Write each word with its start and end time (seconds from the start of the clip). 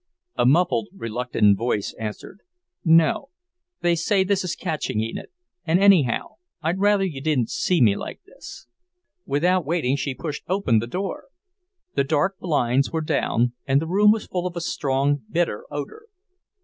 A 0.35 0.47
muffled, 0.47 0.87
reluctant 0.95 1.59
voice 1.59 1.93
answered. 1.99 2.39
"No. 2.83 3.29
They 3.81 3.93
say 3.93 4.23
this 4.23 4.43
is 4.43 4.55
catching, 4.55 4.99
Enid. 4.99 5.27
And 5.63 5.79
anyhow, 5.79 6.37
I'd 6.59 6.79
rather 6.79 7.05
you 7.05 7.21
didn't 7.21 7.51
see 7.51 7.81
me 7.81 7.95
like 7.95 8.19
this." 8.25 8.65
Without 9.27 9.63
waiting 9.63 9.95
she 9.95 10.15
pushed 10.15 10.41
open 10.47 10.79
the 10.79 10.87
door. 10.87 11.25
The 11.93 12.03
dark 12.03 12.39
blinds 12.39 12.91
were 12.91 13.01
down, 13.01 13.53
and 13.67 13.79
the 13.79 13.85
room 13.85 14.11
was 14.11 14.25
full 14.25 14.47
of 14.47 14.55
a 14.55 14.61
strong, 14.61 15.21
bitter 15.29 15.65
odor. 15.69 16.07